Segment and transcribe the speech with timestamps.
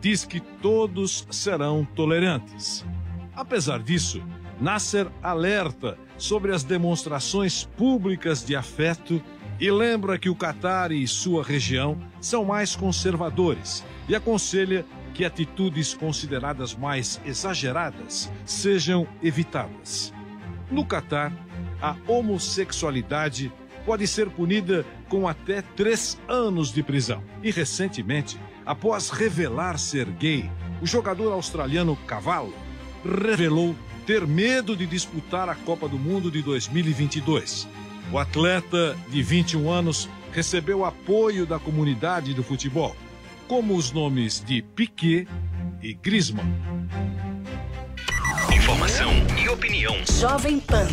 [0.00, 2.84] Diz que todos serão tolerantes.
[3.34, 4.22] Apesar disso,
[4.60, 9.22] Nasser alerta sobre as demonstrações públicas de afeto
[9.60, 14.84] e lembra que o Catar e sua região são mais conservadores e aconselha
[15.14, 20.12] que atitudes consideradas mais exageradas sejam evitadas.
[20.70, 21.32] No Catar,
[21.80, 23.52] a homossexualidade
[23.88, 27.24] pode ser punida com até três anos de prisão.
[27.42, 30.50] E recentemente, após revelar ser gay,
[30.82, 32.52] o jogador australiano Cavallo
[33.02, 33.74] revelou
[34.06, 37.66] ter medo de disputar a Copa do Mundo de 2022.
[38.12, 42.94] O atleta de 21 anos recebeu apoio da comunidade do futebol,
[43.46, 45.26] como os nomes de Piquet
[45.82, 46.44] e Griezmann.
[48.54, 49.96] Informação e opinião.
[50.04, 50.88] Jovem Pan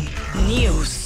[0.48, 1.05] News.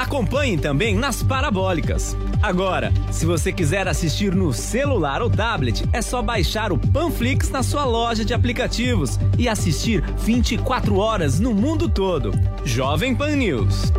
[0.00, 2.16] Acompanhe também nas parabólicas.
[2.42, 7.62] Agora, se você quiser assistir no celular ou tablet, é só baixar o Panflix na
[7.62, 12.32] sua loja de aplicativos e assistir 24 horas no mundo todo.
[12.64, 13.92] Jovem Pan News.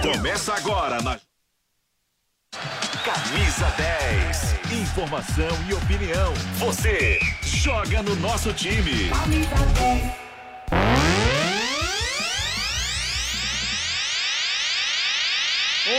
[0.00, 1.18] Começa agora na
[3.04, 4.80] Camisa 10.
[4.80, 6.32] Informação e opinião.
[6.54, 9.10] Você joga no nosso time.
[9.10, 11.05] Camisa 10.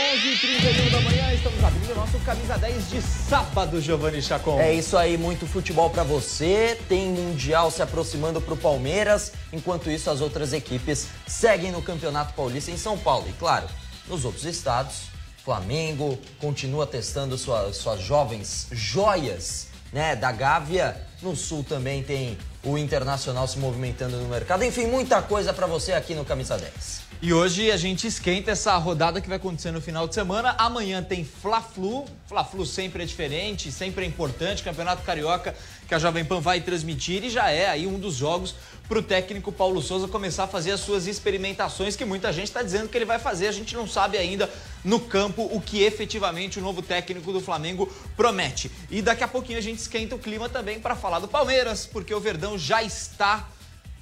[0.08, 4.58] H 31 da manhã, estamos abrindo o nosso Camisa 10 de sábado, Giovanni Chacon.
[4.58, 6.80] É isso aí, muito futebol para você.
[6.88, 9.32] Tem Mundial se aproximando pro Palmeiras.
[9.52, 13.28] Enquanto isso, as outras equipes seguem no Campeonato Paulista em São Paulo.
[13.28, 13.68] E claro,
[14.08, 15.08] nos outros estados,
[15.44, 21.06] Flamengo continua testando sua, suas jovens joias né, da Gávea.
[21.20, 24.64] No Sul também tem o Internacional se movimentando no mercado.
[24.64, 26.97] Enfim, muita coisa para você aqui no Camisa 10.
[27.20, 30.54] E hoje a gente esquenta essa rodada que vai acontecer no final de semana.
[30.56, 32.04] Amanhã tem Fla-Flu.
[32.28, 34.62] Fla-Flu sempre é diferente, sempre é importante.
[34.62, 35.52] Campeonato Carioca
[35.88, 38.54] que a Jovem Pan vai transmitir e já é aí um dos jogos
[38.86, 42.62] para o técnico Paulo Souza começar a fazer as suas experimentações que muita gente está
[42.62, 43.48] dizendo que ele vai fazer.
[43.48, 44.48] A gente não sabe ainda
[44.84, 48.70] no campo o que efetivamente o novo técnico do Flamengo promete.
[48.92, 52.14] E daqui a pouquinho a gente esquenta o clima também para falar do Palmeiras, porque
[52.14, 53.48] o Verdão já está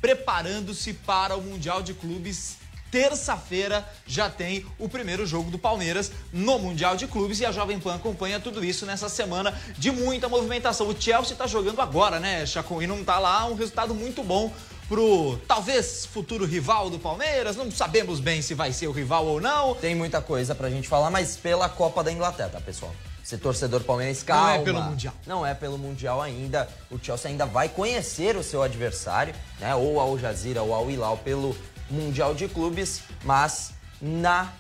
[0.03, 2.66] preparando-se para o Mundial de Clubes
[2.96, 7.78] terça-feira já tem o primeiro jogo do Palmeiras no Mundial de Clubes e a Jovem
[7.78, 10.88] Pan acompanha tudo isso nessa semana de muita movimentação.
[10.88, 12.80] O Chelsea está jogando agora, né, Chacon?
[12.80, 14.50] E não está lá um resultado muito bom
[14.88, 17.54] pro talvez futuro rival do Palmeiras.
[17.54, 19.74] Não sabemos bem se vai ser o rival ou não.
[19.74, 22.94] Tem muita coisa pra gente falar, mas pela Copa da Inglaterra, tá, pessoal?
[23.22, 24.52] Ser torcedor palmeirense, calma.
[24.52, 25.14] Não é pelo Mundial.
[25.26, 26.66] Não é pelo Mundial ainda.
[26.90, 29.74] O Chelsea ainda vai conhecer o seu adversário, né?
[29.74, 31.54] Ou Al Jazeera ou Al Hilal pelo
[31.91, 34.52] Mundial de Clubes, mas na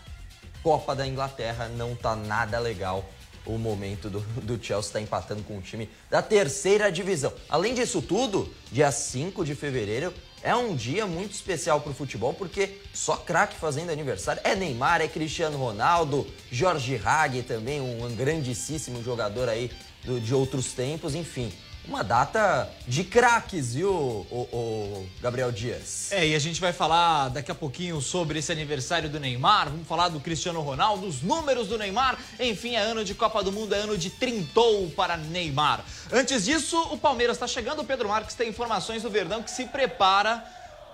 [0.62, 3.04] Copa da Inglaterra não tá nada legal
[3.46, 7.32] o momento do, do Chelsea está empatando com o time da terceira divisão.
[7.48, 12.34] Além disso tudo, dia 5 de fevereiro é um dia muito especial para o futebol,
[12.34, 14.42] porque só craque fazendo aniversário.
[14.44, 19.70] É Neymar, é Cristiano Ronaldo, Jorge Hag também, um grandíssimo jogador aí
[20.04, 21.52] do, de outros tempos, enfim
[21.88, 26.10] uma data de craques, viu, o, o, Gabriel Dias?
[26.10, 29.86] É, e a gente vai falar daqui a pouquinho sobre esse aniversário do Neymar, vamos
[29.86, 33.74] falar do Cristiano Ronaldo, dos números do Neymar, enfim, é ano de Copa do Mundo,
[33.74, 35.84] é ano de trintou para Neymar.
[36.12, 39.66] Antes disso, o Palmeiras está chegando, o Pedro Marques tem informações do Verdão que se
[39.66, 40.44] prepara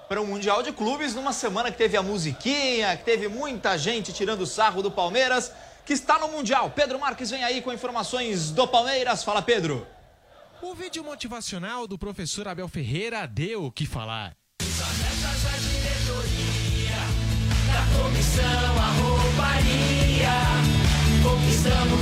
[0.08, 4.12] para o Mundial de Clubes, numa semana que teve a musiquinha, que teve muita gente
[4.12, 5.50] tirando sarro do Palmeiras,
[5.86, 6.70] que está no Mundial.
[6.70, 9.24] Pedro Marques vem aí com informações do Palmeiras.
[9.24, 9.86] Fala, Pedro.
[10.62, 14.36] O vídeo motivacional do professor Abel Ferreira deu o que falar.
[17.98, 22.01] Conquistamos o que conquistamos,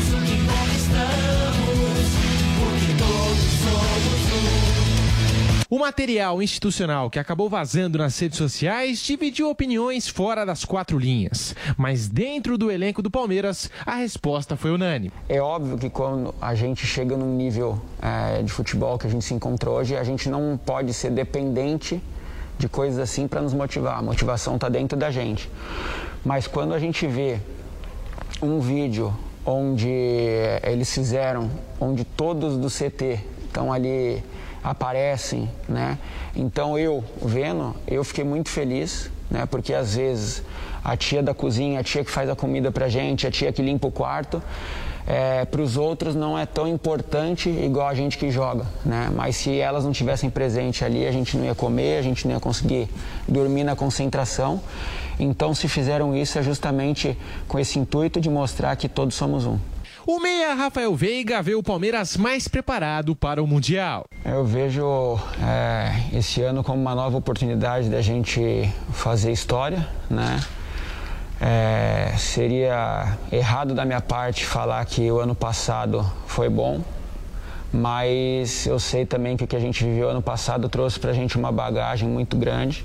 [5.71, 11.55] Uma material institucional que acabou vazando nas redes sociais dividiu opiniões fora das quatro linhas.
[11.77, 15.13] Mas dentro do elenco do Palmeiras, a resposta foi unânime.
[15.29, 19.25] É óbvio que quando a gente chega num nível é, de futebol que a gente
[19.25, 22.03] se encontra hoje, a gente não pode ser dependente
[22.59, 23.97] de coisas assim para nos motivar.
[23.97, 25.49] A motivação está dentro da gente.
[26.25, 27.39] Mas quando a gente vê
[28.43, 29.89] um vídeo onde
[30.65, 31.49] eles fizeram,
[31.81, 34.21] onde todos do CT estão ali
[34.63, 35.99] aparecem, né?
[36.35, 39.47] Então eu vendo, eu fiquei muito feliz, né?
[39.47, 40.43] Porque às vezes
[40.85, 43.63] a tia da cozinha, a tia que faz a comida pra gente, a tia que
[43.63, 44.43] limpa o quarto,
[45.07, 49.11] é, para os outros não é tão importante igual a gente que joga, né?
[49.15, 52.35] Mas se elas não tivessem presente ali, a gente não ia comer, a gente não
[52.35, 52.89] ia conseguir
[53.27, 54.61] dormir na concentração.
[55.19, 57.19] Então, se fizeram isso é justamente
[57.49, 59.59] com esse intuito de mostrar que todos somos um.
[60.13, 64.07] O meia Rafael Veiga vê o Palmeiras mais preparado para o Mundial.
[64.25, 70.41] Eu vejo é, esse ano como uma nova oportunidade da gente fazer história, né?
[71.41, 76.81] É, seria errado da minha parte falar que o ano passado foi bom,
[77.73, 81.15] mas eu sei também que o que a gente viveu ano passado trouxe para a
[81.15, 82.85] gente uma bagagem muito grande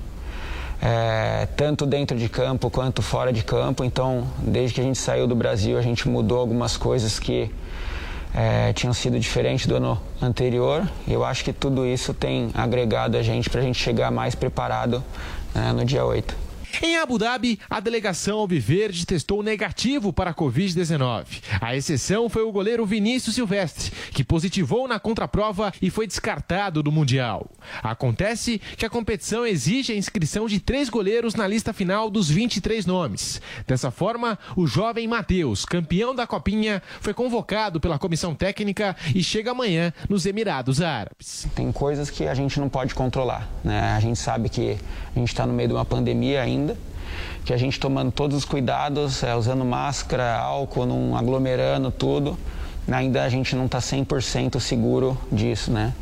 [0.80, 3.84] é, tanto dentro de campo quanto fora de campo.
[3.84, 7.50] Então, desde que a gente saiu do Brasil, a gente mudou algumas coisas que
[8.34, 10.86] é, tinham sido diferentes do ano anterior.
[11.08, 15.02] Eu acho que tudo isso tem agregado a gente para a gente chegar mais preparado
[15.54, 16.45] né, no dia 8.
[16.82, 21.42] Em Abu Dhabi, a delegação Alviverde testou negativo para a Covid-19.
[21.60, 26.92] A exceção foi o goleiro Vinícius Silvestre, que positivou na contraprova e foi descartado do
[26.92, 27.50] Mundial.
[27.82, 32.84] Acontece que a competição exige a inscrição de três goleiros na lista final dos 23
[32.84, 33.40] nomes.
[33.66, 39.52] Dessa forma, o jovem Matheus, campeão da Copinha, foi convocado pela comissão técnica e chega
[39.52, 41.46] amanhã nos Emirados Árabes.
[41.54, 43.48] Tem coisas que a gente não pode controlar.
[43.64, 43.80] Né?
[43.80, 44.76] A gente sabe que
[45.14, 46.76] a gente está no meio de uma pandemia ainda ainda,
[47.44, 52.36] que a gente tomando todos os cuidados, é, usando máscara, álcool, não aglomerando tudo,
[52.90, 55.92] ainda a gente não está 100% seguro disso, né?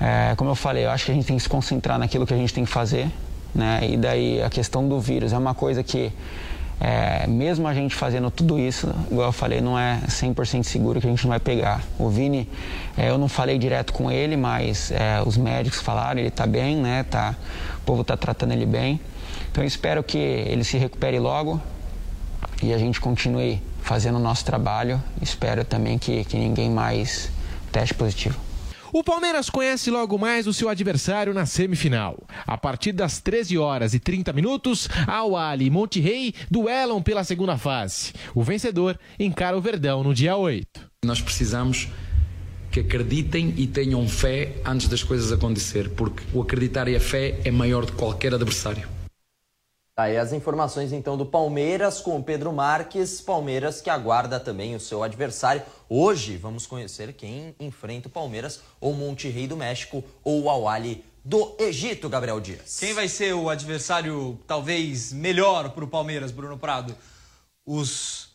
[0.00, 2.32] É, como eu falei, eu acho que a gente tem que se concentrar naquilo que
[2.32, 3.10] a gente tem que fazer,
[3.54, 3.80] né?
[3.82, 6.10] E daí a questão do vírus é uma coisa que
[6.80, 11.06] é, mesmo a gente fazendo tudo isso, igual eu falei, não é 100% seguro que
[11.06, 11.82] a gente não vai pegar.
[11.98, 12.48] O Vini,
[12.96, 16.76] é, eu não falei direto com ele, mas é, os médicos falaram, ele está bem,
[16.76, 17.02] né?
[17.02, 17.36] Tá,
[17.76, 18.98] o povo está tratando ele bem.
[19.50, 21.60] Então eu espero que ele se recupere logo
[22.62, 25.02] e a gente continue fazendo o nosso trabalho.
[25.20, 27.30] Espero também que, que ninguém mais
[27.72, 28.38] teste positivo.
[28.92, 32.18] O Palmeiras conhece logo mais o seu adversário na semifinal.
[32.44, 37.22] A partir das 13 horas e 30 minutos, Al Ali e Monte Rei duelam pela
[37.22, 38.12] segunda fase.
[38.34, 40.66] O vencedor encara o Verdão no dia 8.
[41.04, 41.88] Nós precisamos
[42.72, 47.38] que acreditem e tenham fé antes das coisas acontecer, porque o acreditar e a fé
[47.44, 48.99] é maior do que qualquer adversário.
[50.00, 54.80] Aí as informações então do Palmeiras com o Pedro Marques, Palmeiras que aguarda também o
[54.80, 55.62] seu adversário.
[55.90, 61.54] Hoje vamos conhecer quem enfrenta o Palmeiras, ou Monterrey do México, ou o Awali do
[61.58, 62.78] Egito, Gabriel Dias.
[62.80, 66.96] Quem vai ser o adversário talvez melhor para o Palmeiras, Bruno Prado?
[67.66, 68.30] Os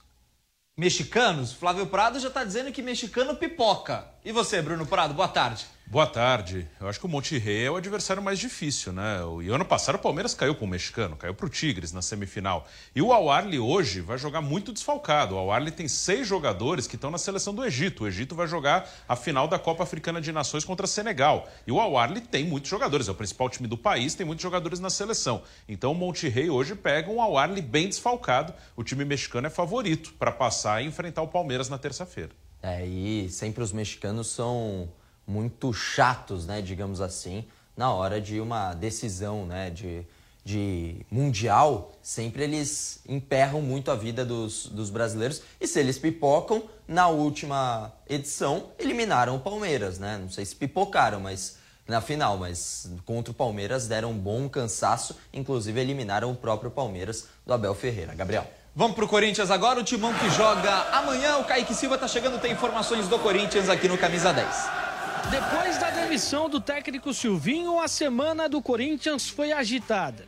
[0.78, 1.52] mexicanos?
[1.52, 4.06] Flávio Prado já está dizendo que mexicano pipoca.
[4.24, 5.66] E você, Bruno Prado, boa tarde.
[5.88, 6.68] Boa tarde.
[6.82, 9.20] Eu acho que o Monte Rei é o adversário mais difícil, né?
[9.44, 12.68] E ano passado o Palmeiras caiu com o mexicano, caiu para o Tigres na semifinal.
[12.96, 13.28] E o Al
[13.64, 15.36] hoje vai jogar muito desfalcado.
[15.36, 18.04] O Al tem seis jogadores que estão na seleção do Egito.
[18.04, 21.48] O Egito vai jogar a final da Copa Africana de Nações contra Senegal.
[21.68, 21.94] E o Al
[22.32, 25.44] tem muitos jogadores, é o principal time do país, tem muitos jogadores na seleção.
[25.70, 28.56] Então o Monte Rei hoje pega um Al bem desfalcado.
[28.76, 32.32] O time mexicano é favorito para passar e enfrentar o Palmeiras na terça-feira.
[32.62, 34.90] É, e sempre os mexicanos são
[35.28, 40.06] muito chatos, né, digamos assim, na hora de uma decisão, né, de,
[40.44, 45.42] de mundial, sempre eles emperram muito a vida dos, dos brasileiros.
[45.60, 50.18] E se eles pipocam, na última edição eliminaram o Palmeiras, né?
[50.20, 55.16] Não sei se pipocaram, mas na final, mas contra o Palmeiras deram um bom cansaço,
[55.34, 58.14] inclusive eliminaram o próprio Palmeiras do Abel Ferreira.
[58.14, 58.48] Gabriel.
[58.76, 61.38] Vamos pro Corinthians agora, o timão que joga amanhã.
[61.38, 64.85] O Kaique Silva tá chegando, tem informações do Corinthians aqui no Camisa 10.
[65.32, 70.28] Depois da demissão do técnico Silvinho, a semana do Corinthians foi agitada.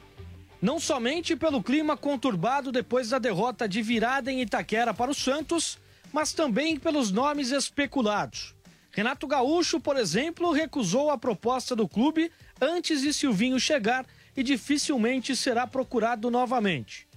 [0.61, 5.77] Não somente pelo clima conturbado depois da derrota de virada em Itaquera para o Santos,
[6.11, 8.55] mas também pelos nomes especulados.
[8.91, 14.03] Renato Gaúcho, por exemplo, recusou a proposta do clube antes de Silvinho chegar
[14.35, 17.07] e dificilmente será procurado novamente.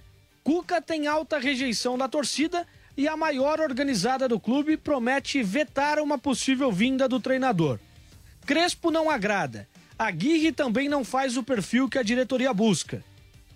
[0.43, 2.67] Cuca tem alta rejeição da torcida
[3.01, 7.79] e a maior organizada do clube promete vetar uma possível vinda do treinador.
[8.45, 9.67] Crespo não agrada.
[9.97, 13.03] Aguirre também não faz o perfil que a diretoria busca.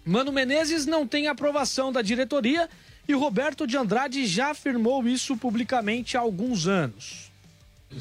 [0.04, 2.68] Mano Menezes não tem aprovação da diretoria
[3.08, 7.32] e Roberto de Andrade já afirmou isso publicamente há alguns anos.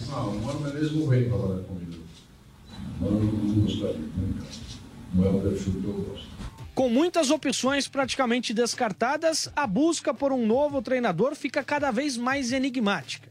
[0.09, 2.05] Não, o Mano Menezes não veio trabalhar comigo.
[2.99, 4.01] Mano não gostaria,
[5.13, 6.34] Não é o perfil que eu gosto.
[6.75, 12.51] Com muitas opções praticamente descartadas, a busca por um novo treinador fica cada vez mais
[12.51, 13.31] enigmática.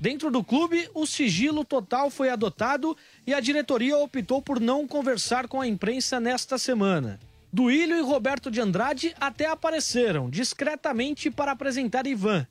[0.00, 5.46] Dentro do clube, o sigilo total foi adotado e a diretoria optou por não conversar
[5.46, 7.20] com a imprensa nesta semana.
[7.52, 12.44] Duílio e Roberto de Andrade até apareceram discretamente para apresentar Ivan.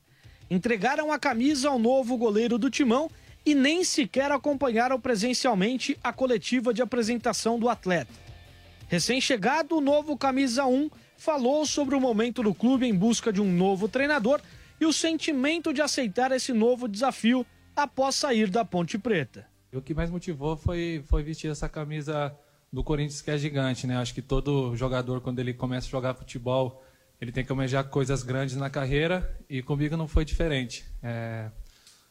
[0.49, 3.11] Entregaram a camisa ao novo goleiro do timão
[3.45, 8.28] e nem sequer acompanharam presencialmente a coletiva de apresentação do atleta.
[8.89, 13.45] Recém-chegado, o novo camisa 1 falou sobre o momento do clube em busca de um
[13.45, 14.41] novo treinador
[14.81, 19.45] e o sentimento de aceitar esse novo desafio após sair da Ponte Preta.
[19.71, 22.35] O que mais motivou foi, foi vestir essa camisa
[22.73, 23.95] do Corinthians que é gigante, né?
[23.95, 26.83] Acho que todo jogador quando ele começa a jogar futebol
[27.21, 30.83] ele tem que almejar coisas grandes na carreira e comigo não foi diferente.
[31.03, 31.51] É,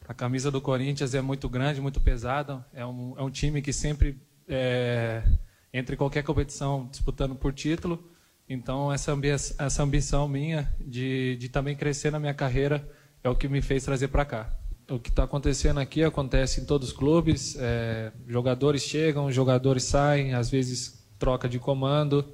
[0.07, 2.65] a camisa do Corinthians é muito grande, muito pesada.
[2.73, 4.17] É um, é um time que sempre
[4.47, 5.23] é,
[5.73, 8.11] entra em qualquer competição disputando por título.
[8.47, 12.87] Então, essa, ambi essa ambição minha de, de também crescer na minha carreira
[13.23, 14.49] é o que me fez trazer para cá.
[14.89, 17.55] O que está acontecendo aqui acontece em todos os clubes.
[17.59, 22.25] É, jogadores chegam, jogadores saem, às vezes troca de comando.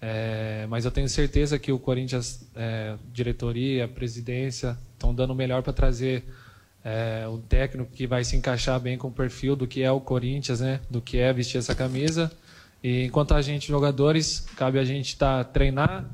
[0.00, 5.62] É, mas eu tenho certeza que o Corinthians, é, diretoria, presidência, estão dando o melhor
[5.62, 6.24] para trazer
[6.84, 10.00] é, um técnico que vai se encaixar bem com o perfil do que é o
[10.00, 10.80] Corinthians, né?
[10.88, 12.32] Do que é vestir essa camisa.
[12.82, 16.04] E enquanto a gente, jogadores, cabe a gente tá, treinar,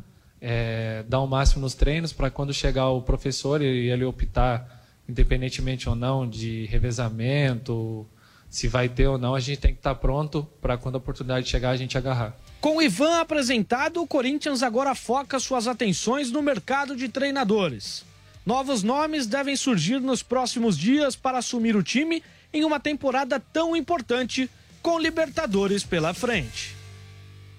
[0.41, 5.89] é, dar o máximo nos treinos para quando chegar o professor e ele optar, independentemente
[5.89, 8.07] ou não, de revezamento,
[8.49, 10.99] se vai ter ou não, a gente tem que estar tá pronto para quando a
[10.99, 12.37] oportunidade chegar a gente agarrar.
[12.61, 18.05] Com o Ivan apresentado, o Corinthians agora foca suas atenções no mercado de treinadores.
[18.47, 23.75] Novos nomes devem surgir nos próximos dias para assumir o time em uma temporada tão
[23.75, 24.49] importante
[24.85, 26.77] com Libertadores pela frente.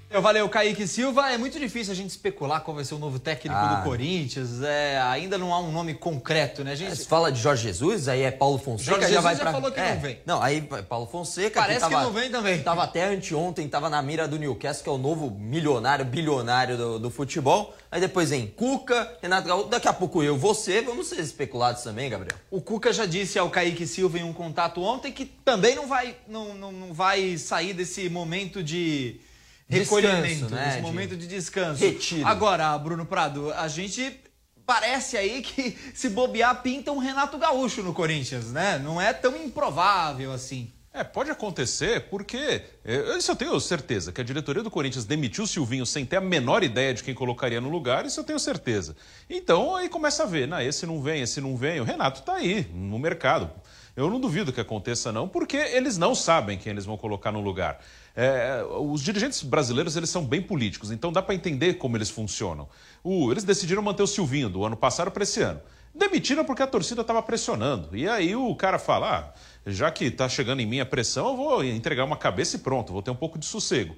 [0.09, 1.31] Valeu, Kaique Silva.
[1.31, 3.75] É muito difícil a gente especular qual vai ser o novo técnico ah.
[3.75, 4.61] do Corinthians.
[4.61, 6.95] É, ainda não há um nome concreto, né, gente?
[6.95, 8.91] Você fala de Jorge Jesus, aí é Paulo Fonseca.
[8.91, 9.51] Jorge já Jesus vai já pra...
[9.51, 9.93] falou que é.
[9.93, 10.19] não vem.
[10.25, 11.59] Não, aí Paulo Fonseca.
[11.59, 12.61] Parece que, tava, que não vem também.
[12.61, 16.99] Tava até anteontem, tava na mira do Newcastle, que é o novo milionário, bilionário do,
[16.99, 17.75] do futebol.
[17.91, 19.69] Aí depois vem Cuca, Renato Gaúcho.
[19.69, 22.37] Daqui a pouco eu, você, vamos ser especulados também, Gabriel.
[22.51, 26.15] O Cuca já disse ao Kaique Silva em um contato ontem que também não vai,
[26.27, 29.19] não, não, não vai sair desse momento de
[29.67, 30.69] recolhimento, né?
[30.73, 31.83] esse momento de descanso.
[31.83, 32.27] Retiro.
[32.27, 34.19] Agora, Bruno Prado, a gente
[34.65, 38.79] parece aí que se bobear pinta um Renato Gaúcho no Corinthians, né?
[38.79, 40.71] Não é tão improvável assim.
[40.95, 45.43] É, pode acontecer, porque é, isso eu tenho certeza, que a diretoria do Corinthians demitiu
[45.43, 48.39] o Silvinho sem ter a menor ideia de quem colocaria no lugar, isso eu tenho
[48.39, 48.95] certeza.
[49.29, 50.65] Então aí começa a ver, né?
[50.65, 53.51] esse não vem, esse não vem, o Renato está aí no mercado.
[53.93, 57.41] Eu não duvido que aconteça não, porque eles não sabem quem eles vão colocar no
[57.41, 57.79] lugar.
[58.15, 62.69] É, os dirigentes brasileiros eles são bem políticos, então dá para entender como eles funcionam.
[63.03, 65.59] O, eles decidiram manter o Silvinho do ano passado para esse ano.
[65.93, 67.95] Demitiram porque a torcida estava pressionando.
[67.95, 71.35] E aí o cara fala: ah, já que está chegando em mim a pressão, eu
[71.35, 73.95] vou entregar uma cabeça e pronto, vou ter um pouco de sossego.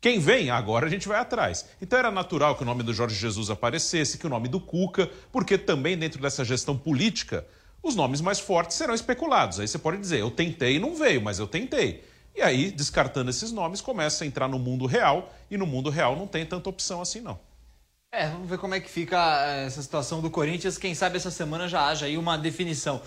[0.00, 1.66] Quem vem, agora a gente vai atrás.
[1.82, 5.10] Então era natural que o nome do Jorge Jesus aparecesse, que o nome do Cuca,
[5.32, 7.44] porque também dentro dessa gestão política,
[7.82, 9.58] os nomes mais fortes serão especulados.
[9.58, 12.04] Aí você pode dizer, eu tentei e não veio, mas eu tentei.
[12.38, 16.14] E aí, descartando esses nomes, começa a entrar no mundo real, e no mundo real
[16.14, 17.36] não tem tanta opção assim, não.
[18.12, 20.78] É, vamos ver como é que fica eh, essa situação do Corinthians.
[20.78, 23.02] Quem sabe essa semana já haja aí uma definição.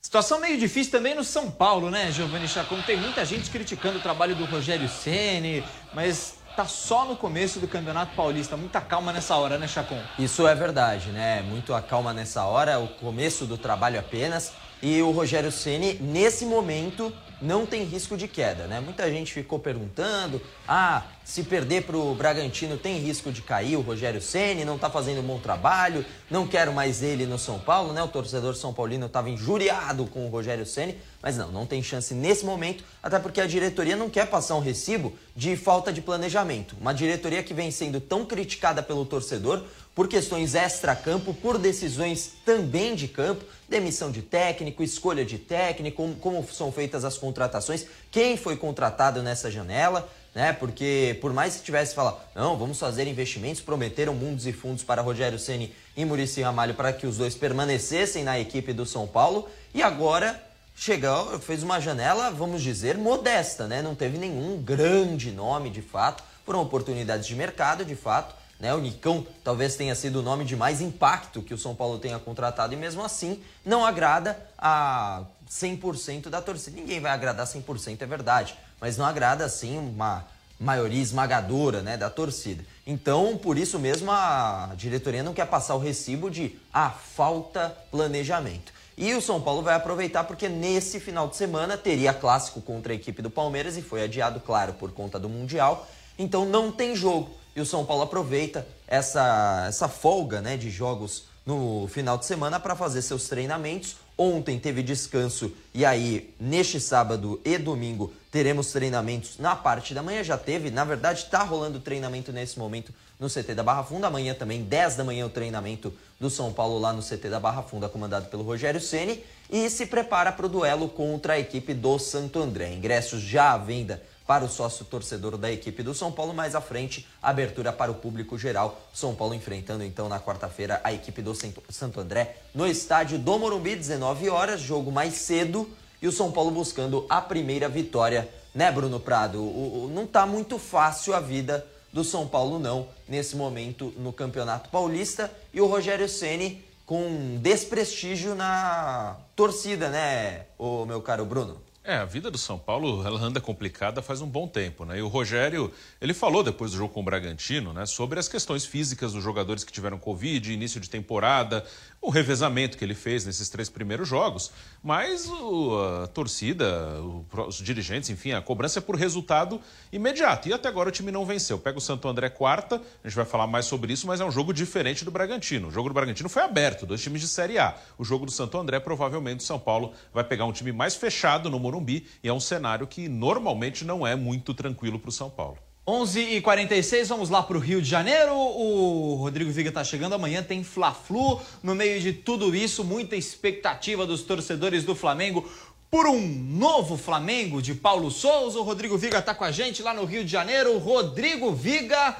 [0.00, 2.80] Situação meio difícil também no São Paulo, né, Giovanni Chacon?
[2.80, 7.68] Tem muita gente criticando o trabalho do Rogério Ceni, mas tá só no começo do
[7.68, 8.56] Campeonato Paulista.
[8.56, 10.00] Muita calma nessa hora, né, Chacon?
[10.18, 11.42] Isso é verdade, né?
[11.42, 14.54] Muito a calma nessa hora, o começo do trabalho apenas.
[14.82, 18.80] E o Rogério Ceni nesse momento não tem risco de queda, né?
[18.80, 23.80] Muita gente ficou perguntando: "Ah, se perder para o Bragantino tem risco de cair o
[23.82, 27.92] Rogério Ceni, não está fazendo um bom trabalho, não quero mais ele no São Paulo,
[27.92, 28.02] né?
[28.02, 32.14] O torcedor são paulino estava injuriado com o Rogério Ceni, mas não, não tem chance
[32.14, 36.74] nesse momento, até porque a diretoria não quer passar um recibo de falta de planejamento.
[36.80, 39.64] Uma diretoria que vem sendo tão criticada pelo torcedor
[40.00, 46.14] por questões extra-campo, por decisões também de campo, demissão de técnico, escolha de técnico, como,
[46.14, 50.54] como são feitas as contratações, quem foi contratado nessa janela, né?
[50.54, 55.02] Porque por mais que tivesse falado, não, vamos fazer investimentos, prometeram mundos e fundos para
[55.02, 59.50] Rogério Ceni e Murici Ramalho para que os dois permanecessem na equipe do São Paulo,
[59.74, 60.42] e agora
[60.74, 63.82] chegou, fez uma janela, vamos dizer, modesta, né?
[63.82, 66.24] Não teve nenhum grande nome de fato.
[66.46, 68.39] Foram oportunidades de mercado, de fato.
[68.60, 68.74] Né?
[68.74, 72.18] O Nicão talvez tenha sido o nome de mais impacto que o São Paulo tenha
[72.18, 76.78] contratado e mesmo assim não agrada a 100% da torcida.
[76.78, 80.26] Ninguém vai agradar 100%, é verdade, mas não agrada assim uma
[80.58, 82.62] maioria esmagadora né, da torcida.
[82.86, 87.74] Então, por isso mesmo, a diretoria não quer passar o recibo de a ah, falta
[87.90, 88.70] planejamento.
[88.96, 92.96] E o São Paulo vai aproveitar porque nesse final de semana teria clássico contra a
[92.96, 95.88] equipe do Palmeiras e foi adiado, claro, por conta do Mundial.
[96.18, 97.39] Então não tem jogo.
[97.60, 102.58] E o São Paulo aproveita essa, essa folga né, de jogos no final de semana
[102.58, 103.96] para fazer seus treinamentos.
[104.16, 110.24] Ontem teve descanso e aí neste sábado e domingo teremos treinamentos na parte da manhã.
[110.24, 114.06] Já teve, na verdade, está rolando treinamento nesse momento no CT da Barra Funda.
[114.06, 117.62] Amanhã também, 10 da manhã, o treinamento do São Paulo lá no CT da Barra
[117.62, 121.98] Funda, comandado pelo Rogério Ceni e se prepara para o duelo contra a equipe do
[121.98, 122.72] Santo André.
[122.72, 126.32] Ingressos já à venda para o sócio torcedor da equipe do São Paulo.
[126.32, 128.80] Mais à frente, abertura para o público geral.
[128.94, 131.34] São Paulo enfrentando então na quarta-feira a equipe do
[131.68, 135.68] Santo André no estádio do Morumbi, 19 horas, jogo mais cedo.
[136.00, 139.42] E o São Paulo buscando a primeira vitória, né, Bruno Prado?
[139.42, 144.12] O, o, não está muito fácil a vida do São Paulo, não, nesse momento no
[144.12, 145.28] Campeonato Paulista.
[145.52, 151.69] E o Rogério Ceni com desprestígio na torcida, né, o meu caro Bruno?
[151.82, 154.98] É, a vida do São Paulo ela anda complicada faz um bom tempo, né?
[154.98, 158.66] E o Rogério, ele falou depois do jogo com o Bragantino, né, sobre as questões
[158.66, 161.64] físicas dos jogadores que tiveram Covid, início de temporada,
[162.02, 164.50] o revezamento que ele fez nesses três primeiros jogos,
[164.82, 169.60] mas o, a torcida, o, os dirigentes, enfim, a cobrança é por resultado
[169.92, 170.48] imediato.
[170.48, 171.58] E até agora o time não venceu.
[171.58, 174.30] Pega o Santo André quarta, a gente vai falar mais sobre isso, mas é um
[174.30, 175.68] jogo diferente do Bragantino.
[175.68, 177.76] O jogo do Bragantino foi aberto, dois times de Série A.
[177.98, 181.50] O jogo do Santo André, provavelmente, o São Paulo vai pegar um time mais fechado
[181.50, 185.28] no Morumbi e é um cenário que normalmente não é muito tranquilo para o São
[185.28, 185.58] Paulo.
[185.86, 188.34] 11h46, vamos lá para o Rio de Janeiro.
[188.34, 190.14] O Rodrigo Viga está chegando.
[190.14, 191.40] Amanhã tem Fla-Flu.
[191.62, 195.50] No meio de tudo isso, muita expectativa dos torcedores do Flamengo
[195.90, 198.58] por um novo Flamengo de Paulo Souza.
[198.58, 200.78] O Rodrigo Viga está com a gente lá no Rio de Janeiro.
[200.78, 202.16] Rodrigo Viga.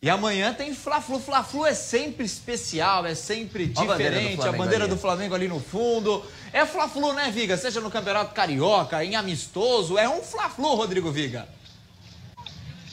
[0.00, 1.20] E amanhã tem Fla-Flu.
[1.20, 4.40] Fla-Flu é sempre especial, é sempre diferente.
[4.40, 6.24] A bandeira, do, a Flamengo ali no fundo.
[6.52, 7.56] É Fla-Flu, né, Viga?
[7.56, 9.98] Seja no Campeonato Carioca, em amistoso.
[9.98, 11.57] É um Fla-Flu, Rodrigo Viga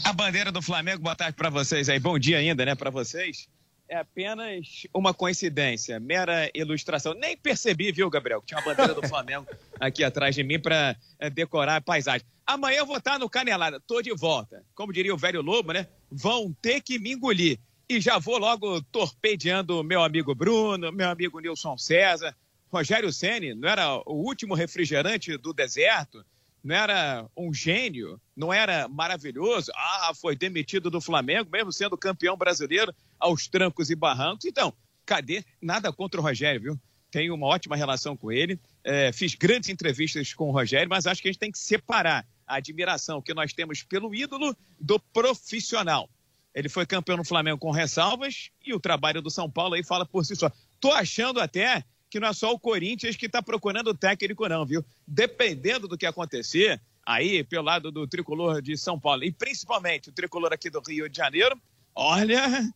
[0.05, 3.49] a bandeira do Flamengo, boa tarde para vocês aí, bom dia ainda, né, para vocês.
[3.89, 7.15] É apenas uma coincidência, mera ilustração.
[7.15, 9.47] Nem percebi, viu, Gabriel, que tinha uma bandeira do Flamengo
[9.79, 12.25] aqui atrás de mim para é, decorar a paisagem.
[12.45, 14.63] Amanhã eu vou estar no Canelada, tô de volta.
[14.75, 15.87] Como diria o velho Lobo, né?
[16.11, 17.57] Vão ter que me engolir.
[17.89, 22.35] E já vou logo torpedeando meu amigo Bruno, meu amigo Nilson César,
[22.71, 26.23] Rogério Ceni, não era o último refrigerante do deserto?
[26.65, 29.71] Não era um gênio, não era maravilhoso.
[29.75, 34.45] Ah, foi demitido do Flamengo, mesmo sendo campeão brasileiro, aos trancos e barrancos.
[34.45, 34.73] Então,
[35.05, 35.45] cadê?
[35.61, 36.79] Nada contra o Rogério, viu?
[37.11, 41.21] Tenho uma ótima relação com ele, é, fiz grandes entrevistas com o Rogério, mas acho
[41.21, 46.09] que a gente tem que separar a admiração que nós temos pelo ídolo do profissional.
[46.53, 50.03] Ele foi campeão no Flamengo com ressalvas e o trabalho do São Paulo aí fala
[50.05, 50.51] por si só.
[50.79, 51.83] Tô achando até
[52.15, 54.85] que não é só o Corinthians que está procurando o técnico, não, viu?
[55.05, 60.13] Dependendo do que acontecer, aí pelo lado do tricolor de São Paulo, e principalmente o
[60.13, 61.61] tricolor aqui do Rio de Janeiro,
[61.93, 62.71] olha,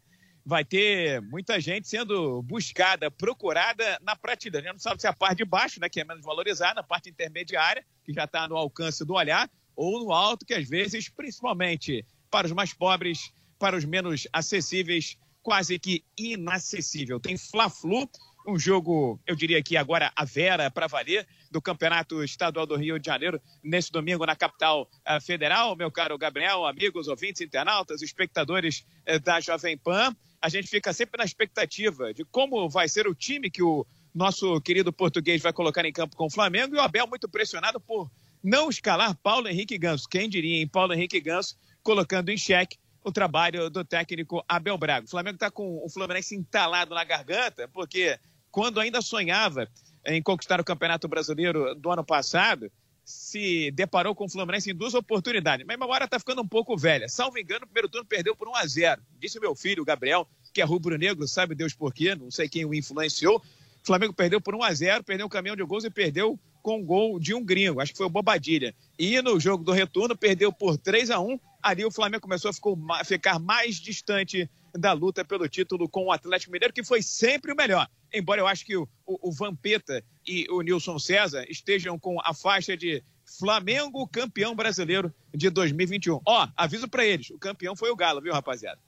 [0.45, 4.73] vai ter muita gente sendo buscada, procurada na prateleira.
[4.73, 7.10] Não sabe se é a parte de baixo, né, que é menos valorizada, a parte
[7.10, 12.06] intermediária, que já está no alcance do olhar, ou no alto, que às vezes, principalmente
[12.30, 17.21] para os mais pobres, para os menos acessíveis, quase que inacessível.
[17.21, 18.06] Tem Fla-Flu
[18.47, 22.99] um jogo, eu diria que agora a Vera para valer, do Campeonato Estadual do Rio
[22.99, 25.75] de Janeiro, nesse domingo na capital uh, federal.
[25.75, 31.17] Meu caro Gabriel, amigos, ouvintes, internautas, espectadores uh, da Jovem Pan, a gente fica sempre
[31.17, 35.86] na expectativa de como vai ser o time que o nosso querido português vai colocar
[35.86, 36.75] em campo com o Flamengo.
[36.75, 38.10] E o Abel muito pressionado por
[38.43, 40.08] não escalar Paulo Henrique Ganso.
[40.08, 45.06] Quem diria em Paulo Henrique Ganso colocando em xeque o trabalho do técnico Abel Braga.
[45.06, 48.19] O Flamengo está com o Fluminense entalado na garganta, porque
[48.51, 49.67] quando ainda sonhava
[50.05, 52.71] em conquistar o Campeonato Brasileiro do ano passado,
[53.03, 55.65] se deparou com o Fluminense em duas oportunidades.
[55.65, 57.09] Mas a memória está ficando um pouco velha.
[57.09, 60.62] Salvo engano, o primeiro turno perdeu por 1 a 0 Disse meu filho, Gabriel, que
[60.62, 63.38] é rubro-negro, sabe Deus por quê, não sei quem o influenciou.
[63.38, 66.77] O Flamengo perdeu por 1 a 0 perdeu um caminhão de gols e perdeu com
[66.79, 68.75] um gol de um gringo, acho que foi o Bobadilha.
[68.97, 73.04] E no jogo do retorno, perdeu por 3 a 1 Ali o Flamengo começou a
[73.04, 77.56] ficar mais distante da luta pelo título com o Atlético Mineiro, que foi sempre o
[77.56, 77.88] melhor.
[78.13, 82.34] embora eu acho que o, o, o Vampeta e o Nilson César estejam com a
[82.34, 83.04] faixa de
[83.38, 86.22] Flamengo campeão brasileiro de 2021.
[86.26, 88.80] Ó, aviso para eles, o campeão foi o Galo, viu, rapaziada?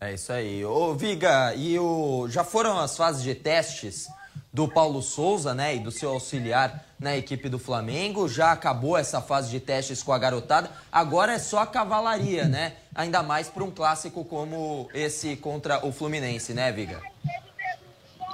[0.00, 0.64] É isso aí.
[0.64, 2.26] Ô, Viga, e o...
[2.28, 4.08] já foram as fases de testes
[4.52, 8.28] do Paulo Souza, né, e do seu auxiliar na equipe do Flamengo.
[8.28, 10.70] Já acabou essa fase de testes com a garotada.
[10.90, 12.74] Agora é só a cavalaria, né?
[12.94, 17.00] Ainda mais para um clássico como esse contra o Fluminense, né, Viga?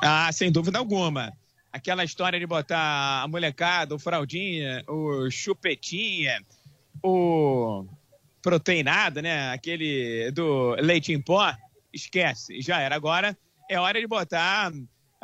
[0.03, 1.33] Ah, sem dúvida alguma.
[1.73, 6.43] Aquela história de botar a molecada, o fraldinha, o chupetinha,
[7.03, 7.85] o
[8.41, 9.53] proteinado, né?
[9.53, 11.55] Aquele do leite em pó,
[11.93, 12.97] esquece, já era.
[12.97, 13.37] Agora
[13.69, 14.73] é hora de botar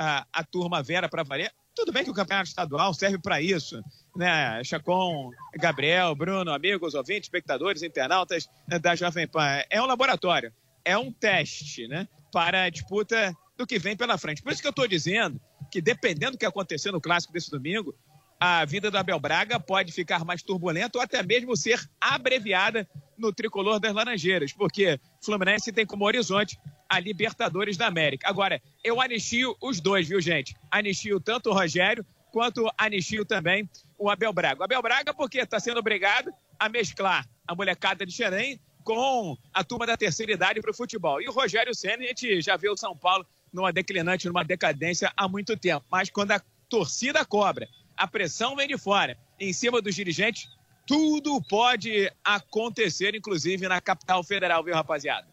[0.02, 1.52] a, a turma Vera para valer.
[1.74, 3.80] Tudo bem que o campeonato estadual serve para isso,
[4.14, 4.62] né?
[4.64, 8.46] Chacon, Gabriel, Bruno, amigos, ouvintes, espectadores, internautas
[8.80, 9.62] da Jovem Pan.
[9.70, 10.52] É um laboratório,
[10.84, 12.06] é um teste, né?
[12.30, 14.42] Para a disputa do que vem pela frente.
[14.42, 17.94] Por isso que eu estou dizendo que, dependendo do que acontecer no clássico desse domingo,
[18.38, 22.86] a vida do Abel Braga pode ficar mais turbulenta ou até mesmo ser abreviada
[23.16, 26.58] no tricolor das Laranjeiras, porque Fluminense tem como horizonte
[26.92, 28.28] a Libertadores da América.
[28.28, 30.54] Agora, eu anistio os dois, viu, gente?
[30.70, 33.66] Anistio tanto o Rogério quanto anistio também
[33.98, 34.60] o Abel Braga.
[34.60, 39.64] O Abel Braga porque está sendo obrigado a mesclar a molecada de Xerém com a
[39.64, 41.18] turma da terceira idade para o futebol.
[41.22, 45.10] E o Rogério Senna, a gente já vê o São Paulo numa declinante, numa decadência
[45.16, 45.86] há muito tempo.
[45.90, 50.46] Mas quando a torcida cobra, a pressão vem de fora, em cima dos dirigentes,
[50.86, 55.31] tudo pode acontecer, inclusive na capital federal, viu, rapaziada?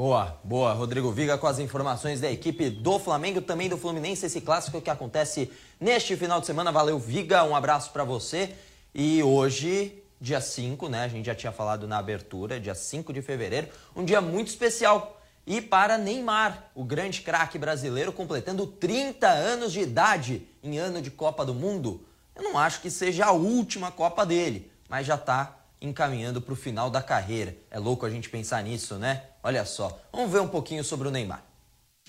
[0.00, 0.72] Boa, boa.
[0.72, 4.88] Rodrigo Viga com as informações da equipe do Flamengo, também do Fluminense, esse clássico que
[4.88, 6.72] acontece neste final de semana.
[6.72, 8.54] Valeu, Viga, um abraço para você.
[8.94, 11.04] E hoje, dia 5, né?
[11.04, 15.20] A gente já tinha falado na abertura, dia 5 de fevereiro, um dia muito especial.
[15.46, 21.10] E para Neymar, o grande craque brasileiro, completando 30 anos de idade em ano de
[21.10, 22.06] Copa do Mundo.
[22.34, 26.56] Eu não acho que seja a última Copa dele, mas já está encaminhando para o
[26.56, 27.54] final da carreira.
[27.70, 29.24] É louco a gente pensar nisso, né?
[29.42, 31.42] Olha só, vamos ver um pouquinho sobre o Neymar.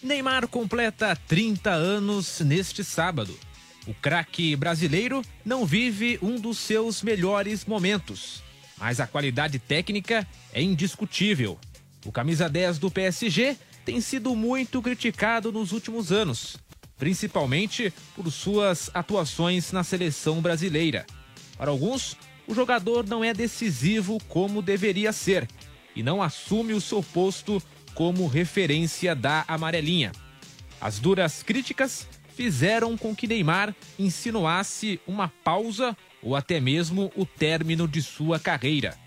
[0.04, 3.38] Neymar completa 30 anos neste sábado.
[3.88, 8.44] O craque brasileiro não vive um dos seus melhores momentos,
[8.78, 11.58] mas a qualidade técnica é indiscutível.
[12.06, 16.58] O camisa 10 do PSG tem sido muito criticado nos últimos anos,
[16.98, 21.06] principalmente por suas atuações na seleção brasileira.
[21.58, 22.18] Para alguns,
[22.48, 25.48] o jogador não é decisivo como deveria ser
[25.96, 27.62] e não assume o seu posto
[27.94, 30.12] como referência da amarelinha.
[30.80, 37.88] As duras críticas fizeram com que Neymar insinuasse uma pausa ou até mesmo o término
[37.88, 38.98] de sua carreira.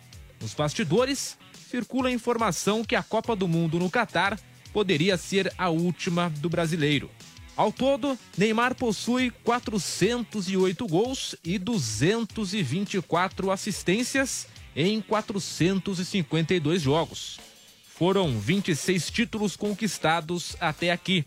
[0.40, 1.38] Nos bastidores,
[1.70, 4.38] circula a informação que a Copa do Mundo no Catar
[4.72, 7.10] poderia ser a última do brasileiro.
[7.56, 17.38] Ao todo, Neymar possui 408 gols e 224 assistências em 452 jogos.
[17.84, 21.24] Foram 26 títulos conquistados até aqui.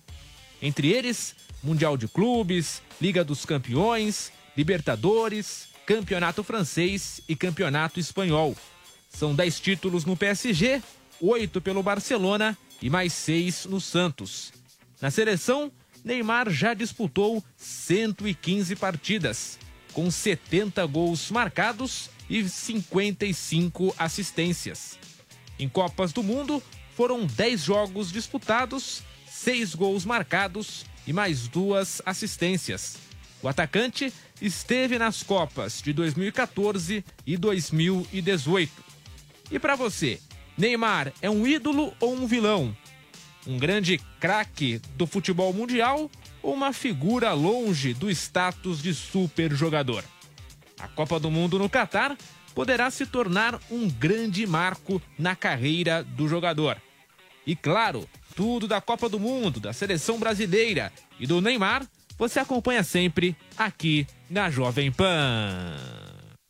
[0.62, 8.56] Entre eles, Mundial de Clubes, Liga dos Campeões, Libertadores, Campeonato Francês e Campeonato Espanhol.
[9.10, 10.82] São 10 títulos no PSG,
[11.22, 14.52] 8 pelo Barcelona e mais 6 no Santos.
[15.00, 15.72] Na seleção,
[16.04, 19.58] Neymar já disputou 115 partidas,
[19.94, 24.98] com 70 gols marcados e 55 assistências.
[25.60, 26.62] Em Copas do Mundo,
[26.96, 32.98] foram 10 jogos disputados, 6 gols marcados e mais duas assistências.
[33.42, 34.12] O atacante
[34.42, 38.72] esteve nas Copas de 2014 e 2018.
[39.52, 40.20] E para você,
[40.58, 42.76] Neymar é um ídolo ou um vilão?
[43.46, 46.12] Um grande craque do futebol mundial
[46.42, 50.04] ou uma figura longe do status de super jogador?
[50.80, 52.16] A Copa do Mundo no Catar
[52.54, 56.78] poderá se tornar um grande marco na carreira do jogador.
[57.46, 61.86] E claro, tudo da Copa do Mundo, da seleção brasileira e do Neymar,
[62.18, 65.76] você acompanha sempre aqui na Jovem Pan.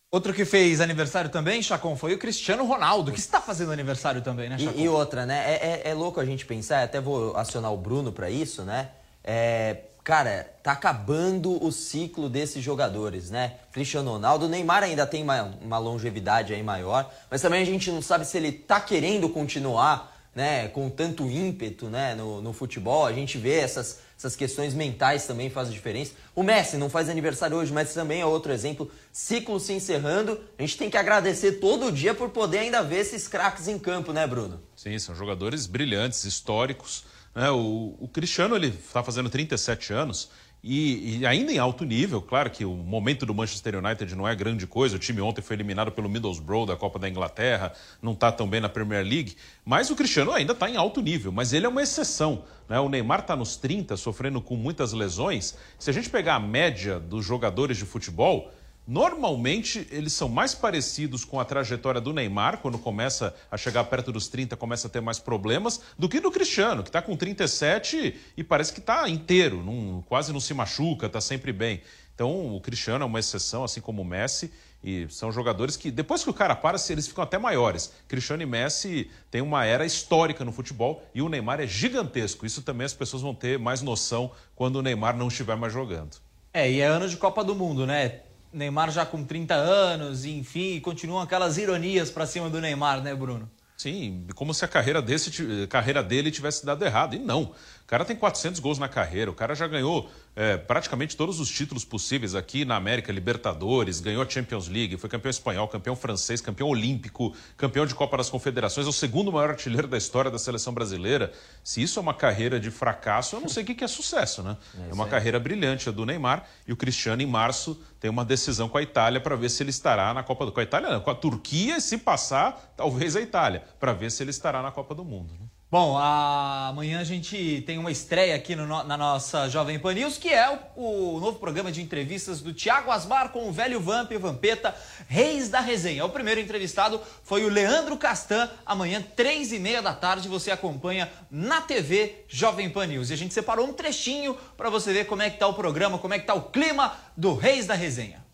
[0.09, 4.47] Outro que fez aniversário também, Chacon, foi o Cristiano Ronaldo, que está fazendo aniversário também,
[4.49, 4.79] né, Chacon?
[4.79, 5.43] E, e outra, né?
[5.45, 8.89] É, é, é, louco a gente pensar, até vou acionar o Bruno para isso, né?
[9.21, 13.55] É, cara, tá acabando o ciclo desses jogadores, né?
[13.73, 18.01] Cristiano Ronaldo, Neymar ainda tem uma, uma longevidade aí maior, mas também a gente não
[18.01, 23.05] sabe se ele tá querendo continuar, né, com tanto ímpeto, né, no, no futebol.
[23.05, 26.13] A gente vê essas, essas questões mentais também fazem diferença.
[26.33, 28.89] O Messi não faz aniversário hoje, mas também é outro exemplo.
[29.11, 33.27] Ciclo se encerrando, a gente tem que agradecer todo dia por poder ainda ver esses
[33.27, 34.61] craques em campo, né, Bruno?
[34.73, 37.03] Sim, são jogadores brilhantes, históricos
[37.35, 37.49] Né?
[37.51, 40.29] O, o Cristiano ele está fazendo 37 anos
[40.63, 42.21] e, e, ainda em alto nível.
[42.21, 44.95] Claro que o momento do Manchester United não é grande coisa.
[44.95, 48.59] O time ontem foi eliminado pelo Middlesbrough da Copa da Inglaterra, não está tão bem
[48.59, 49.37] na Premier League.
[49.63, 52.43] Mas o Cristiano ainda está em alto nível, mas ele é uma exceção.
[52.67, 52.79] Né?
[52.79, 55.55] O Neymar está nos 30, sofrendo com muitas lesões.
[55.79, 58.51] Se a gente pegar a média dos jogadores de futebol
[58.87, 64.13] Normalmente, eles são mais parecidos com a trajetória do Neymar, quando começa a chegar perto
[64.13, 68.15] dos 30, começa a ter mais problemas, do que do Cristiano, que está com 37
[68.37, 71.81] e parece que está inteiro, não, quase não se machuca, está sempre bem.
[72.15, 76.23] Então, o Cristiano é uma exceção, assim como o Messi, e são jogadores que, depois
[76.23, 77.91] que o cara para, eles ficam até maiores.
[78.07, 82.45] Cristiano e Messi têm uma era histórica no futebol e o Neymar é gigantesco.
[82.45, 86.17] Isso também as pessoas vão ter mais noção quando o Neymar não estiver mais jogando.
[86.53, 88.21] É, e é ano de Copa do Mundo, né?
[88.51, 93.49] Neymar já com 30 anos, enfim, continuam aquelas ironias para cima do Neymar, né, Bruno?
[93.77, 97.15] Sim, como se a carreira, desse, carreira dele tivesse dado errado.
[97.15, 97.51] E não.
[97.87, 101.49] O cara tem 400 gols na carreira, o cara já ganhou é, praticamente todos os
[101.49, 106.41] títulos possíveis aqui na América, Libertadores, ganhou a Champions League, foi campeão espanhol, campeão francês,
[106.41, 110.37] campeão olímpico, campeão de Copa das Confederações, é o segundo maior artilheiro da história da
[110.37, 111.31] seleção brasileira.
[111.63, 114.57] Se isso é uma carreira de fracasso, eu não sei o que é sucesso, né?
[114.85, 118.25] É, é uma carreira brilhante a do Neymar e o Cristiano, em março, tem uma
[118.25, 120.89] decisão com a Itália para ver se ele estará na Copa do Com a Itália,
[120.89, 124.71] não, com a Turquia, se passar, talvez a Itália, para ver se ele estará na
[124.71, 125.33] Copa do Mundo.
[125.39, 125.47] Né?
[125.69, 130.29] Bom, amanhã a gente tem uma estreia aqui no, na nossa Jovem Pan News, que
[130.29, 134.17] é o, o, novo programa de entrevistas do Tiago Asmar com o velho Vamp e
[134.17, 134.73] Vampeta,
[135.09, 136.05] Reis da Resenha.
[136.05, 138.49] O primeiro entrevistado foi o Leandro Castan.
[138.65, 143.09] Amanhã, três e meia da tarde, você acompanha na TV Jovem Pan News.
[143.09, 145.97] E a gente separou um trechinho para você ver como é que tá o programa,
[145.97, 148.25] como é que tá o clima do Reis da Resenha.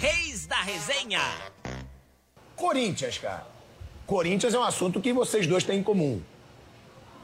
[0.00, 1.20] Reis da Resenha.
[2.56, 3.46] Corinthians, cara.
[4.06, 6.20] Corinthians é um assunto que vocês dois têm em comum.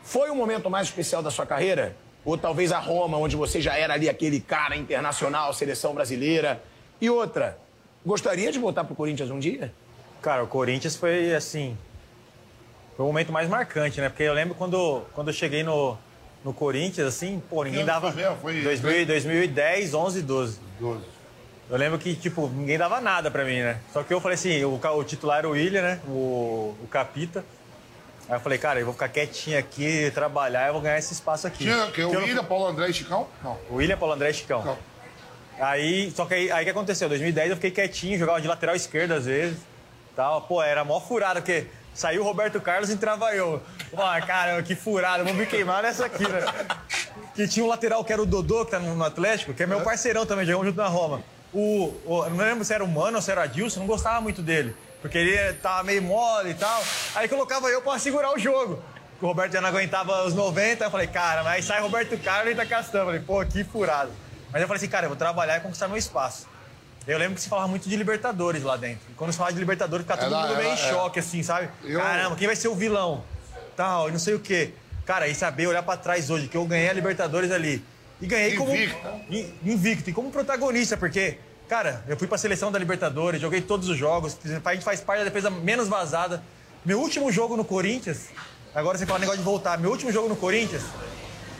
[0.02, 1.96] Foi o momento mais especial da sua carreira?
[2.24, 6.62] Ou talvez a Roma, onde você já era ali aquele cara internacional, seleção brasileira?
[7.00, 7.58] E outra,
[8.04, 9.72] gostaria de voltar pro Corinthians um dia?
[10.20, 11.76] Cara, o Corinthians foi assim.
[12.96, 14.08] Foi o momento mais marcante, né?
[14.08, 15.96] Porque eu lembro quando, quando eu cheguei no,
[16.44, 18.12] no Corinthians, assim, pô, ninguém dava.
[18.36, 20.60] Foi, 2000, 2010, 11, 12.
[20.78, 21.04] 12.
[21.72, 23.80] Eu lembro que, tipo, ninguém dava nada pra mim, né?
[23.94, 26.00] Só que eu falei assim, o, o titular era o William, né?
[26.06, 27.42] O, o Capita.
[28.28, 31.46] Aí eu falei, cara, eu vou ficar quietinho aqui, trabalhar, eu vou ganhar esse espaço
[31.46, 31.64] aqui.
[31.64, 32.44] Tinha que, o William, não...
[32.44, 33.26] Paulo André e Chicão?
[33.42, 33.58] Não.
[33.70, 34.62] O William, Paulo André e Chicão.
[34.62, 34.76] Não.
[35.58, 37.06] Aí, só que aí, aí que aconteceu?
[37.06, 39.56] Em 2010 eu fiquei quietinho, jogava de lateral esquerdo às vezes.
[40.14, 40.42] Tal.
[40.42, 43.62] Pô, era mó furada, porque saiu o Roberto Carlos e entrava eu.
[43.90, 46.44] Pô, cara, que furada, vou me queimar nessa aqui, né?
[47.34, 49.80] Que tinha um lateral que era o Dodô, que tá no Atlético, que é meu
[49.80, 53.22] parceirão também, jogamos junto na Roma o, o, não lembro se era o Mano ou
[53.22, 54.74] se era o Adilson, não gostava muito dele.
[55.00, 56.82] Porque ele tava meio mole e tal.
[57.14, 58.82] Aí colocava eu pra segurar o jogo.
[59.20, 60.84] O Roberto já não aguentava os 90.
[60.84, 62.98] Eu falei, cara, mas aí sai Roberto Carlos e tá castando.
[62.98, 64.10] Eu falei, pô, que furado.
[64.52, 66.46] Mas eu falei assim, cara, eu vou trabalhar e conquistar meu espaço.
[67.06, 69.02] Eu lembro que se falava muito de Libertadores lá dentro.
[69.10, 71.68] E quando se falava de Libertadores, ficava todo mundo meio em choque, assim, sabe?
[71.82, 72.00] Eu...
[72.00, 73.24] Caramba, quem vai ser o vilão?
[73.76, 74.72] Tal, e não sei o quê.
[75.04, 77.84] Cara, e saber olhar pra trás hoje, que eu ganhei a Libertadores ali.
[78.22, 78.72] E ganhei como.
[79.64, 80.08] Invicto.
[80.08, 84.38] E como protagonista, porque, cara, eu fui pra seleção da Libertadores, joguei todos os jogos,
[84.64, 86.42] a gente faz parte da defesa menos vazada.
[86.84, 88.28] Meu último jogo no Corinthians,
[88.74, 90.82] agora você fala negócio de voltar, meu último jogo no Corinthians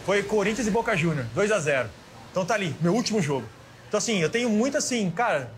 [0.05, 1.89] foi Corinthians e Boca Júnior, 2 a 0
[2.31, 3.47] Então tá ali, meu último jogo.
[3.89, 5.53] Então, assim, eu tenho muito assim, cara,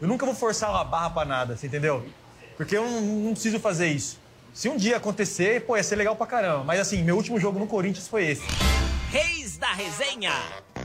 [0.00, 2.04] eu nunca vou forçar uma barra pra nada, você entendeu?
[2.56, 4.18] Porque eu não, não preciso fazer isso.
[4.52, 6.64] Se um dia acontecer, pô, ia ser legal pra caramba.
[6.64, 8.42] Mas assim, meu último jogo no Corinthians foi esse.
[9.66, 10.75] Da Resenha.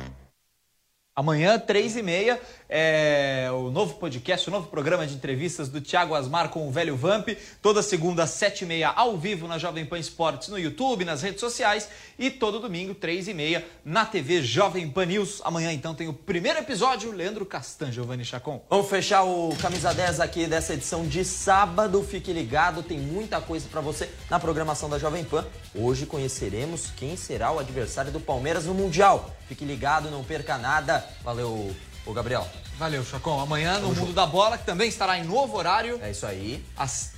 [1.14, 6.16] Amanhã, três e meia, é o novo podcast, o novo programa de entrevistas do Thiago
[6.16, 7.28] Asmar com o Velho Vamp.
[7.62, 11.42] Toda segunda, sete e meia, ao vivo na Jovem Pan Esportes, no YouTube, nas redes
[11.42, 11.90] sociais.
[12.18, 15.42] E todo domingo, três e meia, na TV Jovem Pan News.
[15.44, 18.64] Amanhã, então, tem o primeiro episódio, Leandro Castan, Giovanni Chacon.
[18.70, 22.02] Vamos fechar o Camisa 10 aqui dessa edição de sábado.
[22.04, 25.46] Fique ligado, tem muita coisa para você na programação da Jovem Pan.
[25.76, 29.30] Hoje conheceremos quem será o adversário do Palmeiras no Mundial.
[29.50, 31.01] Fique ligado, não perca nada.
[31.24, 32.48] Valeu, o Gabriel.
[32.78, 33.40] Valeu, Chacon.
[33.40, 36.00] Amanhã no Mundo da Bola, que também estará em novo horário.
[36.02, 36.66] É isso aí.
[36.76, 37.12] Às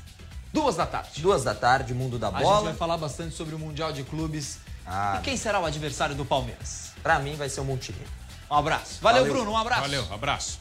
[0.51, 1.21] duas da tarde.
[1.21, 2.51] Duas da tarde, Mundo da Bola.
[2.51, 4.59] A gente vai falar bastante sobre o Mundial de Clubes.
[4.85, 6.91] Ah, e quem será o adversário do Palmeiras?
[7.01, 8.07] Pra mim vai ser o Montenegro.
[8.51, 8.99] Um abraço.
[9.01, 9.51] Valeu, Valeu, Bruno.
[9.51, 9.81] Um abraço.
[9.81, 10.59] Valeu, abraço.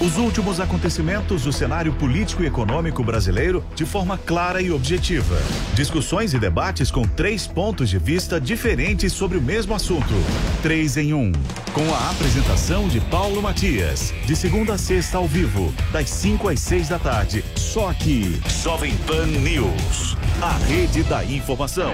[0.00, 5.36] Os últimos acontecimentos do cenário político e econômico brasileiro de forma clara e objetiva.
[5.74, 10.14] Discussões e debates com três pontos de vista diferentes sobre o mesmo assunto.
[10.62, 11.30] Três em um.
[11.74, 14.14] Com a apresentação de Paulo Matias.
[14.24, 17.44] De segunda a sexta ao vivo, das 5 às 6 da tarde.
[17.54, 18.40] Só aqui.
[18.62, 20.16] Jovem Pan News.
[20.40, 21.92] A rede da informação.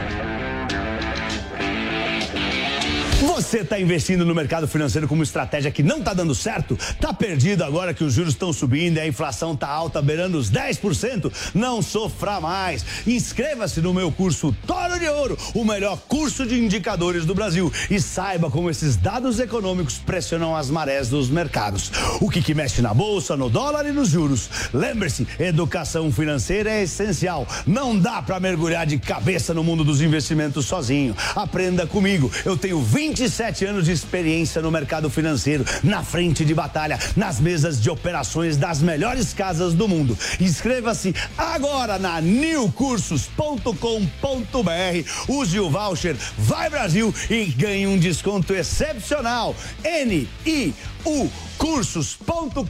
[3.27, 6.79] Você está investindo no mercado financeiro como estratégia que não está dando certo?
[7.01, 10.49] Tá perdido agora que os juros estão subindo e a inflação está alta, beirando os
[10.49, 11.33] 10%?
[11.53, 12.87] Não sofra mais.
[13.05, 17.71] Inscreva-se no meu curso Toro de Ouro, o melhor curso de indicadores do Brasil.
[17.91, 21.91] E saiba como esses dados econômicos pressionam as marés dos mercados.
[22.21, 24.49] O que, que mexe na bolsa, no dólar e nos juros.
[24.73, 27.47] Lembre-se, educação financeira é essencial.
[27.67, 31.17] Não dá para mergulhar de cabeça no mundo dos investimentos sozinho.
[31.35, 32.31] Aprenda comigo.
[32.45, 37.41] Eu tenho 20 27 anos de experiência no mercado financeiro, na frente de batalha, nas
[37.41, 40.19] mesas de operações das melhores casas do mundo.
[40.39, 49.57] Inscreva-se agora na newcursos.com.br, use o voucher Vai Brasil e ganhe um desconto excepcional.
[49.83, 52.61] N-I-U cursos.com.br.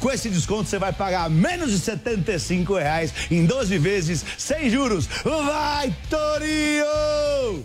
[0.00, 5.08] Com esse desconto você vai pagar menos de 75 reais em 12 vezes sem juros.
[5.22, 7.64] Vai, Torinho!